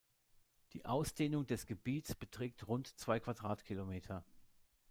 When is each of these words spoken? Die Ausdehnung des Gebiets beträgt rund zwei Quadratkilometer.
Die 0.73 0.83
Ausdehnung 0.85 1.45
des 1.45 1.67
Gebiets 1.67 2.15
beträgt 2.15 2.67
rund 2.67 2.87
zwei 2.97 3.19
Quadratkilometer. 3.19 4.25